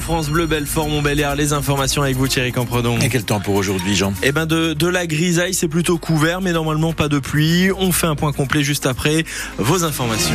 France 0.00 0.28
Bleu, 0.28 0.46
Belfort, 0.46 0.88
Montbéliard, 0.88 1.36
les 1.36 1.52
informations 1.52 2.02
avec 2.02 2.16
vous 2.16 2.26
Thierry 2.26 2.50
Campredon. 2.50 2.98
Et 2.98 3.08
quel 3.08 3.24
temps 3.24 3.40
pour 3.40 3.54
aujourd'hui 3.54 3.94
Jean? 3.94 4.12
Eh 4.22 4.32
ben 4.32 4.44
de, 4.44 4.72
de 4.72 4.88
la 4.88 5.06
grisaille, 5.06 5.54
c'est 5.54 5.68
plutôt 5.68 5.98
couvert, 5.98 6.40
mais 6.40 6.52
normalement 6.52 6.92
pas 6.92 7.08
de 7.08 7.20
pluie. 7.20 7.70
On 7.72 7.92
fait 7.92 8.08
un 8.08 8.16
point 8.16 8.32
complet 8.32 8.64
juste 8.64 8.86
après 8.86 9.24
vos 9.56 9.84
informations. 9.84 10.34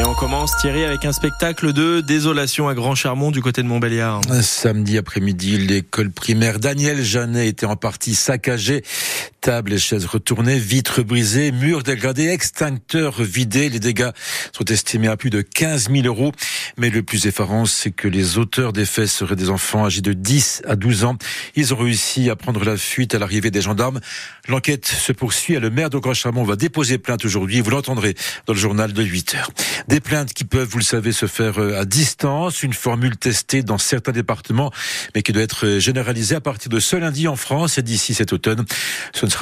Et 0.00 0.04
on 0.04 0.14
commence 0.14 0.56
Thierry 0.60 0.84
avec 0.84 1.04
un 1.04 1.10
spectacle 1.12 1.72
de 1.72 2.00
désolation 2.00 2.68
à 2.68 2.74
Grand 2.74 2.94
Charmont 2.94 3.32
du 3.32 3.42
côté 3.42 3.64
de 3.64 3.66
Montbéliard. 3.66 4.20
Samedi 4.40 4.96
après-midi, 4.96 5.58
l'école 5.58 6.10
primaire 6.10 6.60
Daniel 6.60 7.02
Jeannet 7.02 7.48
était 7.48 7.66
en 7.66 7.74
partie 7.74 8.14
saccagée. 8.14 8.84
Tables 9.48 9.72
et 9.72 9.78
chaises 9.78 10.04
retournées, 10.04 10.58
vitres 10.58 11.02
brisées, 11.02 11.52
murs 11.52 11.82
dégradés, 11.82 12.28
extincteurs 12.28 13.22
vidés. 13.22 13.70
Les 13.70 13.80
dégâts 13.80 14.10
sont 14.52 14.66
estimés 14.66 15.08
à 15.08 15.16
plus 15.16 15.30
de 15.30 15.40
15 15.40 15.88
000 15.90 16.06
euros. 16.06 16.32
Mais 16.76 16.90
le 16.90 17.02
plus 17.02 17.24
effarant, 17.24 17.64
c'est 17.64 17.90
que 17.90 18.08
les 18.08 18.36
auteurs 18.36 18.74
des 18.74 18.84
faits 18.84 19.08
seraient 19.08 19.36
des 19.36 19.48
enfants 19.48 19.86
âgés 19.86 20.02
de 20.02 20.12
10 20.12 20.64
à 20.68 20.76
12 20.76 21.04
ans. 21.04 21.16
Ils 21.56 21.72
ont 21.72 21.78
réussi 21.78 22.28
à 22.28 22.36
prendre 22.36 22.62
la 22.62 22.76
fuite 22.76 23.14
à 23.14 23.18
l'arrivée 23.18 23.50
des 23.50 23.62
gendarmes. 23.62 24.00
L'enquête 24.48 24.84
se 24.84 25.12
poursuit 25.12 25.54
et 25.54 25.60
le 25.60 25.70
maire 25.70 25.88
de 25.88 25.96
Grand 25.96 26.12
Charmont 26.12 26.44
va 26.44 26.56
déposer 26.56 26.98
plainte 26.98 27.24
aujourd'hui. 27.24 27.62
Vous 27.62 27.70
l'entendrez 27.70 28.16
dans 28.46 28.52
le 28.52 28.58
journal 28.58 28.92
de 28.92 29.02
8 29.02 29.34
heures. 29.34 29.50
Des 29.88 30.00
plaintes 30.00 30.34
qui 30.34 30.44
peuvent, 30.44 30.68
vous 30.68 30.78
le 30.78 30.84
savez, 30.84 31.12
se 31.12 31.24
faire 31.24 31.58
euh, 31.58 31.80
à 31.80 31.86
distance, 31.86 32.62
une 32.62 32.74
formule 32.74 33.16
testée 33.16 33.62
dans 33.62 33.78
certains 33.78 34.12
départements, 34.12 34.70
mais 35.14 35.22
qui 35.22 35.32
doit 35.32 35.42
être 35.42 35.78
généralisée 35.78 36.34
à 36.34 36.42
partir 36.42 36.68
de 36.68 36.80
ce 36.80 36.96
lundi 36.96 37.28
en 37.28 37.36
France 37.36 37.78
et 37.78 37.82
d'ici 37.82 38.12
cet 38.12 38.34
automne. 38.34 38.66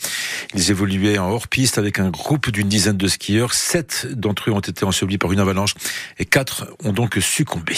Ils 0.54 0.70
évoluaient 0.70 1.19
en 1.19 1.30
hors-piste 1.30 1.78
avec 1.78 1.98
un 1.98 2.10
groupe 2.10 2.50
d'une 2.50 2.69
dizaine 2.69 2.97
de 2.97 3.08
skieurs. 3.08 3.54
Sept 3.54 4.06
d'entre 4.12 4.50
eux 4.50 4.53
ont 4.53 4.60
été 4.60 4.84
ensevelis 4.84 5.19
par 5.19 5.32
une 5.32 5.41
avalanche 5.41 5.75
et 6.19 6.25
quatre 6.25 6.69
ont 6.84 6.92
donc 6.92 7.19
succombé. 7.20 7.76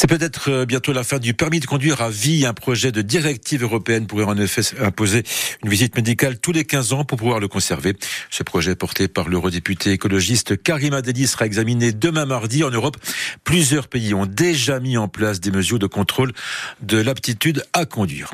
C'est 0.00 0.06
peut-être 0.06 0.50
euh, 0.50 0.64
bientôt 0.64 0.94
la 0.94 1.04
fin 1.04 1.18
du 1.18 1.34
permis 1.34 1.60
de 1.60 1.66
conduire 1.66 2.00
à 2.00 2.08
vie. 2.08 2.46
Un 2.46 2.54
projet 2.54 2.90
de 2.90 3.02
directive 3.02 3.62
européenne 3.64 4.06
pourrait 4.06 4.24
en 4.24 4.38
effet 4.38 4.62
imposer 4.80 5.24
une 5.62 5.68
visite 5.68 5.94
médicale 5.94 6.38
tous 6.38 6.52
les 6.52 6.64
15 6.64 6.94
ans 6.94 7.04
pour 7.04 7.18
pouvoir 7.18 7.38
le 7.38 7.48
conserver. 7.48 7.94
Ce 8.30 8.42
projet 8.42 8.74
porté 8.74 9.08
par 9.08 9.28
l'eurodéputé 9.28 9.92
écologiste 9.92 10.56
Karima 10.62 11.02
Deli 11.02 11.26
sera 11.26 11.44
examiné 11.44 11.92
demain 11.92 12.24
mardi 12.24 12.64
en 12.64 12.70
Europe. 12.70 12.96
Plusieurs 13.44 13.88
pays 13.88 14.14
ont 14.14 14.24
déjà 14.24 14.80
mis 14.80 14.96
en 14.96 15.06
place 15.06 15.38
des 15.38 15.50
mesures 15.50 15.78
de 15.78 15.86
contrôle 15.86 16.32
de 16.80 16.96
l'aptitude 16.96 17.62
à 17.74 17.84
conduire. 17.84 18.30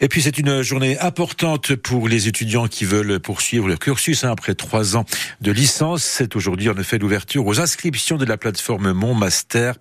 Et 0.00 0.08
puis 0.08 0.22
c'est 0.22 0.38
une 0.38 0.62
journée 0.62 0.98
importante 0.98 1.76
pour 1.76 2.08
les 2.08 2.26
étudiants 2.26 2.66
qui 2.66 2.84
veulent 2.84 3.20
poursuivre 3.20 3.68
leur 3.68 3.78
cursus 3.78 4.24
hein, 4.24 4.32
après 4.32 4.54
trois 4.54 4.96
ans 4.96 5.04
de 5.40 5.52
licence. 5.52 6.02
C'est 6.02 6.34
aujourd'hui 6.34 6.68
en 6.68 6.76
effet 6.76 6.98
l'ouverture 6.98 7.46
aux 7.46 7.60
inscriptions 7.60 8.16
de 8.16 8.24
la 8.24 8.36
plateforme 8.36 8.92
Mon 8.92 9.14
Master, 9.14 9.76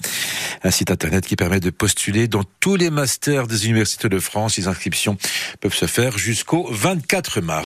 un 0.63 0.69
site 0.69 0.91
internet 0.91 1.25
qui 1.25 1.35
permet 1.35 1.59
de 1.59 1.71
postuler 1.71 2.27
dans 2.27 2.43
tous 2.59 2.75
les 2.75 2.91
masters 2.91 3.47
des 3.47 3.65
universités 3.65 4.07
de 4.07 4.19
France. 4.19 4.57
Les 4.57 4.67
inscriptions 4.67 5.17
peuvent 5.61 5.73
se 5.73 5.87
faire 5.87 6.17
jusqu'au 6.17 6.67
24 6.71 7.41
mars. 7.41 7.61